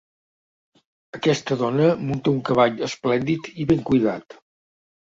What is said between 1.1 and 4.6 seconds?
Aquesta dona munta un cavall esplèndid i ben cuidat.